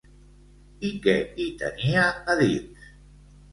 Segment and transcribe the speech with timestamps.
[0.89, 2.91] I què hi tenia a dins?